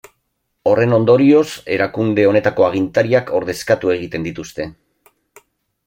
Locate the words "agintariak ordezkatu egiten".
2.69-4.27